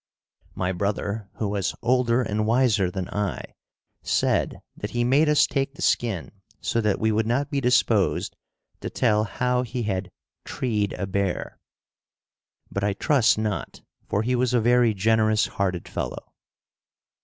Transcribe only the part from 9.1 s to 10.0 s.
how he